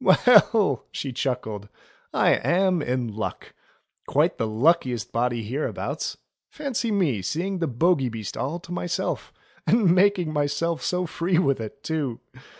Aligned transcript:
"Well!" 0.03 0.87
she 0.91 1.13
chuckled, 1.13 1.69
"I 2.11 2.31
am 2.31 2.81
in 2.81 3.09
luck! 3.15 3.53
Quite 4.07 4.39
the 4.39 4.47
luckiest 4.47 5.11
body 5.11 5.43
hereabouts. 5.43 6.17
Fancy 6.49 6.89
my 6.89 7.21
seeing 7.21 7.59
the 7.59 7.67
Bogey 7.67 8.09
Beast 8.09 8.35
all 8.35 8.59
to 8.61 8.71
myself; 8.71 9.31
and 9.67 9.93
making 9.93 10.33
myself 10.33 10.81
so 10.81 11.05
free 11.05 11.37
with 11.37 11.59
it 11.61 11.83
too 11.83 12.19